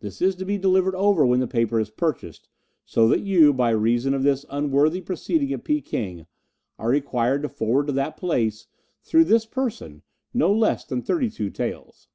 This 0.00 0.20
is 0.20 0.34
to 0.34 0.44
be 0.44 0.58
delivered 0.58 0.94
over 0.94 1.24
when 1.24 1.40
the 1.40 1.46
paper 1.46 1.80
is 1.80 1.88
purchased, 1.88 2.50
so 2.84 3.08
that 3.08 3.20
you, 3.22 3.54
by 3.54 3.70
reason 3.70 4.12
of 4.12 4.22
this 4.22 4.44
unworthy 4.50 5.00
proceeding 5.00 5.54
at 5.54 5.64
Peking, 5.64 6.26
are 6.78 6.90
required 6.90 7.40
to 7.44 7.48
forward 7.48 7.86
to 7.86 7.92
that 7.94 8.18
place, 8.18 8.66
through 9.00 9.24
this 9.24 9.46
person, 9.46 10.02
no 10.34 10.52
less 10.52 10.84
than 10.84 11.00
thirty 11.00 11.30
two 11.30 11.48
taels." 11.48 12.08